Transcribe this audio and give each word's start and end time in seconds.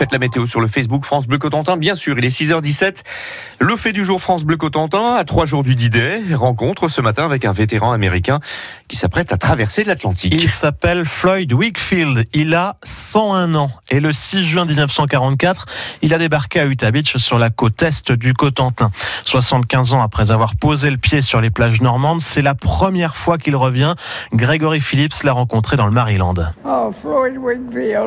Faites 0.00 0.12
la 0.12 0.18
météo 0.18 0.46
sur 0.46 0.62
le 0.62 0.66
Facebook 0.66 1.04
France 1.04 1.26
Bleu 1.26 1.36
Cotentin. 1.36 1.76
Bien 1.76 1.94
sûr, 1.94 2.16
il 2.16 2.24
est 2.24 2.28
6h17. 2.28 3.02
Le 3.58 3.76
fait 3.76 3.92
du 3.92 4.02
jour 4.02 4.18
France 4.18 4.44
Bleu 4.44 4.56
Cotentin, 4.56 5.14
à 5.14 5.24
trois 5.24 5.44
jours 5.44 5.62
du 5.62 5.74
D-Day, 5.74 6.22
rencontre 6.32 6.88
ce 6.88 7.02
matin 7.02 7.26
avec 7.26 7.44
un 7.44 7.52
vétéran 7.52 7.92
américain 7.92 8.40
qui 8.88 8.96
s'apprête 8.96 9.30
à 9.30 9.36
traverser 9.36 9.84
l'Atlantique. 9.84 10.32
Il 10.32 10.48
s'appelle 10.48 11.04
Floyd 11.04 11.52
Wickfield. 11.52 12.26
Il 12.32 12.54
a 12.54 12.76
101 12.82 13.54
ans. 13.54 13.72
Et 13.90 14.00
le 14.00 14.10
6 14.10 14.48
juin 14.48 14.64
1944, 14.64 15.66
il 16.00 16.14
a 16.14 16.18
débarqué 16.18 16.60
à 16.60 16.64
Utah 16.64 16.90
Beach 16.90 17.18
sur 17.18 17.38
la 17.38 17.50
côte 17.50 17.82
est 17.82 18.10
du 18.10 18.32
Cotentin. 18.32 18.90
75 19.24 19.92
ans 19.92 20.00
après 20.00 20.30
avoir 20.30 20.56
posé 20.56 20.88
le 20.88 20.96
pied 20.96 21.20
sur 21.20 21.42
les 21.42 21.50
plages 21.50 21.82
normandes, 21.82 22.22
c'est 22.22 22.40
la 22.40 22.54
première 22.54 23.16
fois 23.16 23.36
qu'il 23.36 23.54
revient. 23.54 23.94
Gregory 24.32 24.80
Phillips 24.80 25.22
l'a 25.24 25.32
rencontré 25.32 25.76
dans 25.76 25.84
le 25.84 25.92
Maryland. 25.92 26.34
Oh, 26.64 26.90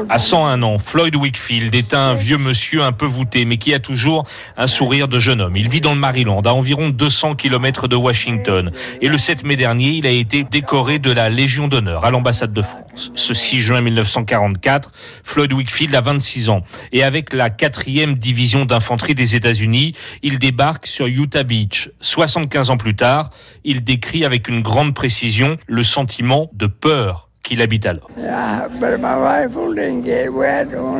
à 0.10 0.20
101 0.20 0.64
ans, 0.64 0.78
Floyd 0.80 1.16
Wickfield 1.16 1.76
est 1.76 1.83
un 1.92 2.14
vieux 2.14 2.38
monsieur 2.38 2.84
un 2.84 2.92
peu 2.92 3.06
voûté, 3.06 3.46
mais 3.46 3.58
qui 3.58 3.74
a 3.74 3.80
toujours 3.80 4.26
un 4.58 4.68
sourire 4.68 5.08
de 5.08 5.20
jeune 5.20 5.42
homme. 5.42 5.58
Il 5.58 5.70
vit 5.70 5.82
dans 5.82 5.94
le 5.94 6.00
Maryland, 6.00 6.42
à 6.42 6.54
environ 6.54 6.90
200 6.90 7.36
km 7.36 7.88
de 7.88 7.96
Washington. 7.96 8.72
Et 9.02 9.08
le 9.08 9.18
7 9.18 9.44
mai 9.44 9.56
dernier, 9.56 9.90
il 9.90 10.08
a 10.08 10.12
été 10.12 10.44
décoré 10.44 11.00
de 11.00 11.12
la 11.12 11.30
Légion 11.30 11.68
d'honneur 11.68 12.06
à 12.06 12.12
l'ambassade 12.12 12.54
de 12.54 12.62
France. 12.62 13.12
Ce 13.16 13.34
6 13.34 13.60
juin 13.60 13.82
1944, 13.82 14.92
Floyd 15.24 15.52
Wickfield 15.52 15.94
a 15.96 16.02
26 16.02 16.50
ans. 16.50 16.62
Et 16.92 17.04
avec 17.04 17.34
la 17.34 17.50
4e 17.50 18.16
division 18.16 18.66
d'infanterie 18.66 19.16
des 19.16 19.36
États-Unis, 19.36 19.94
il 20.22 20.40
débarque 20.40 20.86
sur 20.86 21.08
Utah 21.08 21.44
Beach. 21.44 21.90
75 22.02 22.70
ans 22.70 22.78
plus 22.78 22.96
tard, 22.96 23.30
il 23.64 23.84
décrit 23.84 24.26
avec 24.26 24.48
une 24.48 24.62
grande 24.62 24.94
précision 24.94 25.58
le 25.68 25.84
sentiment 25.84 26.50
de 26.54 26.68
peur 26.68 27.30
qu'il 27.44 27.62
habite 27.62 27.86
alors. 27.86 28.10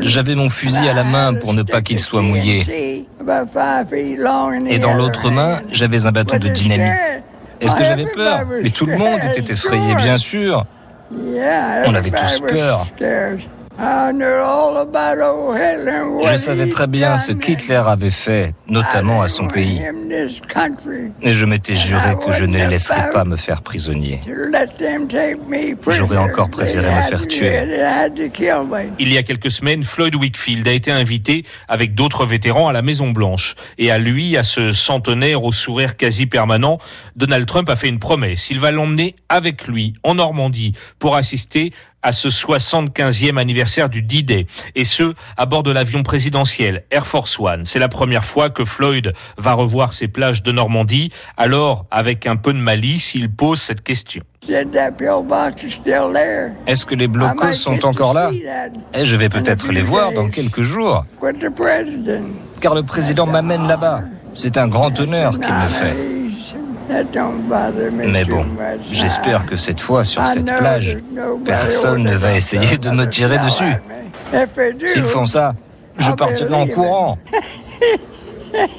J'avais 0.02 0.36
mon 0.36 0.50
fusil 0.50 0.88
à 0.88 0.94
la 0.94 1.04
main 1.04 1.34
pour 1.34 1.54
ne 1.54 1.64
pas 1.64 1.82
qu'il 1.82 2.00
soit 2.00 2.22
mouillé. 2.22 3.06
Et 4.68 4.80
dans 4.80 4.94
l'autre 4.94 5.32
main, 5.32 5.62
j'avais 5.72 6.06
un 6.06 6.12
bâton 6.12 6.38
de 6.38 6.50
dynamite. 6.50 7.24
Est-ce 7.62 7.76
que 7.76 7.84
j'avais 7.84 8.06
peur 8.06 8.42
Mais 8.62 8.70
tout 8.70 8.86
le 8.86 8.98
monde 8.98 9.22
était 9.24 9.54
effrayé, 9.54 9.96
bien 9.96 10.18
sûr. 10.18 10.66
On 11.12 11.96
avait 11.96 12.12
tous 12.12 12.42
peur. 12.42 12.88
Je 16.24 16.36
savais 16.36 16.70
très 16.70 16.88
bien 16.88 17.18
ce 17.18 17.32
qu'Hitler 17.32 17.82
avait 17.86 18.12
fait, 18.12 18.54
notamment 18.68 19.22
à 19.22 19.28
son 19.28 19.48
pays. 19.48 19.82
Et 21.22 21.34
je 21.34 21.46
m'étais 21.46 21.76
juré 21.76 22.16
que 22.24 22.32
je 22.32 22.46
ne 22.46 22.58
les 22.58 22.68
laisserais 22.68 23.10
pas 23.10 23.26
me 23.26 23.36
faire 23.36 23.62
prisonnier. 23.62 24.22
J'aurais 25.88 26.18
encore 26.18 26.50
préféré 26.50 26.96
me 26.96 27.02
faire 27.02 27.28
tuer. 27.28 27.80
Il 29.00 29.12
y 29.12 29.18
a 29.18 29.24
quelques 29.24 29.52
semaines, 29.52 29.84
Floyd 29.84 30.16
Wickfield 30.16 30.68
a 30.68 30.74
été 30.74 30.92
invité 30.92 31.44
avec 31.68 31.96
d'autres 31.96 32.26
vétérans 32.26 32.68
à 32.68 32.74
la 32.74 32.84
Maison 32.84 33.10
Blanche. 33.10 33.56
Et 33.80 33.90
à 33.92 33.98
lui, 33.98 34.38
à 34.38 34.44
ce 34.44 34.74
centenaire 34.74 35.44
au 35.44 35.52
sourire 35.52 35.98
quasi 35.98 36.28
permanent, 36.28 36.78
Donald 37.16 37.48
Trump 37.48 37.70
a 37.70 37.76
fait 37.76 37.90
une 37.90 38.00
promesse. 38.00 38.52
Il 38.52 38.60
va 38.60 38.72
l'emmener 38.72 39.16
avec 39.30 39.68
lui 39.68 39.94
en 40.04 40.16
Normandie 40.16 40.74
pour 41.00 41.16
assister 41.16 41.72
à 42.04 42.12
ce 42.12 42.28
75e 42.28 43.38
anniversaire 43.38 43.90
du 43.90 44.02
D-Day, 44.02 44.46
et 44.76 44.84
ce, 44.84 45.14
à 45.38 45.46
bord 45.46 45.64
de 45.64 45.72
l'avion 45.72 46.04
présidentiel 46.04 46.84
Air 46.92 47.08
Force 47.08 47.40
One. 47.40 47.66
C'est 47.66 47.80
la 47.80 47.88
première 47.88 48.26
fois 48.26 48.50
que 48.50 48.66
Floyd 48.66 49.14
va 49.38 49.54
revoir 49.54 49.94
ces 49.94 50.08
plages 50.08 50.44
de 50.44 50.52
Normandie, 50.52 51.12
alors, 51.38 51.86
avec 51.90 52.28
un 52.28 52.36
peu 52.36 52.54
de 52.54 52.60
malice, 52.60 53.16
il 53.16 53.32
pose 53.32 53.62
cette 53.62 53.82
question. 53.82 54.24
Est-ce 56.68 56.86
que 56.86 56.96
les 56.96 57.08
blocos 57.08 57.52
sont 57.54 57.86
encore 57.86 58.14
là? 58.14 58.30
Et 58.94 59.06
je 59.06 59.16
vais 59.16 59.30
peut-être 59.30 59.72
les 59.72 59.82
voir 59.82 60.12
dans 60.12 60.30
quelques 60.30 60.62
jours. 60.62 61.06
Car 62.60 62.76
le 62.76 62.84
président 62.84 63.26
m'amène 63.26 63.68
là-bas. 63.68 64.04
C'est 64.34 64.58
un 64.58 64.68
grand 64.68 65.00
honneur 65.00 65.40
qu'il 65.40 65.54
me 65.54 65.60
fait. 65.60 65.96
Mais 68.06 68.26
bon, 68.26 68.46
j'espère 68.92 69.46
que 69.46 69.56
cette 69.56 69.80
fois, 69.80 70.04
sur 70.04 70.26
cette 70.28 70.54
plage, 70.56 70.98
personne 71.46 72.04
ne 72.04 72.16
va 72.16 72.36
essayer 72.36 72.78
de 72.78 72.90
me 72.90 73.06
tirer 73.06 73.40
dessus. 73.40 73.74
S'ils 74.86 75.04
font 75.04 75.26
ça, 75.26 75.54
je 75.98 76.12
partirai 76.12 76.54
en 76.54 76.68
courant. 76.68 77.18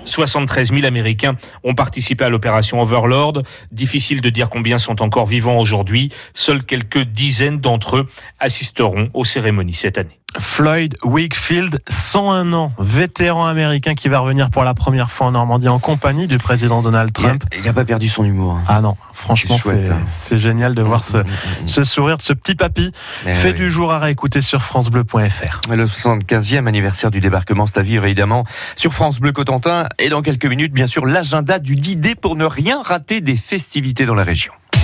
73 0.05 0.73
000 0.73 0.85
Américains 0.87 1.35
ont 1.65 1.75
participé 1.75 2.25
à 2.25 2.29
l'opération 2.29 2.81
Overlord. 2.81 3.43
Difficile 3.73 4.21
de 4.21 4.31
dire 4.31 4.49
combien 4.49 4.79
sont 4.79 5.03
encore 5.03 5.27
vivants 5.27 5.59
aujourd'hui. 5.59 6.11
Seules 6.33 6.63
quelques 6.65 7.03
dizaines 7.03 7.59
d'entre 7.59 7.97
eux 7.97 8.09
assisteront 8.39 9.11
aux 9.15 9.25
cérémonies 9.25 9.75
cette 9.75 9.99
année. 9.99 10.21
Floyd 10.39 10.97
Wakefield, 11.03 11.81
101 11.89 12.53
ans, 12.53 12.73
vétéran 12.79 13.47
américain 13.47 13.95
qui 13.95 14.09
va 14.09 14.19
revenir 14.19 14.51
pour 14.51 14.65
la 14.65 14.75
première 14.75 15.11
fois 15.11 15.29
en 15.29 15.33
Normandie 15.33 15.69
en 15.69 15.79
compagnie 15.79 16.27
du 16.27 16.39
président 16.39 16.83
Donald 16.83 17.13
Trump. 17.13 17.45
Il 17.57 17.65
n'a 17.65 17.73
pas 17.73 17.85
perdu 17.85 18.09
son 18.09 18.25
humour. 18.25 18.55
Hein. 18.55 18.65
Ah 18.69 18.81
non, 18.81 18.97
franchement, 19.13 19.57
c'est 19.59 19.91
hein. 19.91 20.37
génial 20.37 20.75
de 20.75 20.83
voir 20.83 21.01
mm, 21.01 21.03
ce, 21.03 21.17
mm, 21.19 21.23
mm, 21.23 21.69
ce, 21.69 21.85
sourire 21.85 22.19
de 22.19 22.23
ce 22.23 22.33
petit 22.33 22.55
papy 22.55 22.93
fait 22.95 23.53
du 23.53 23.71
jour 23.71 23.93
à 23.93 23.99
réécouter 23.99 24.41
sur 24.41 24.63
FranceBleu.fr. 24.63 25.61
Le 25.71 25.87
75e 25.87 26.67
anniversaire 26.67 27.11
du 27.11 27.21
débarquement, 27.21 27.67
c'est 27.67 27.79
à 27.79 27.83
vivre 27.83 28.05
évidemment 28.05 28.45
sur 28.77 28.95
France 28.95 29.21
Bleu 29.21 29.33
Cotentin. 29.33 29.89
Et 29.99 30.09
dans 30.09 30.23
quelques 30.23 30.47
minutes, 30.47 30.73
bien 30.73 30.87
sûr, 30.87 31.07
l'agenda 31.07 31.59
du 31.59 31.77
10 31.77 32.17
pour 32.21 32.37
ne 32.37 32.45
rien 32.45 32.83
rater 32.83 33.21
des 33.21 33.37
festivités 33.37 34.07
dans 34.07 34.15
la 34.15 34.25
région. 34.25 34.53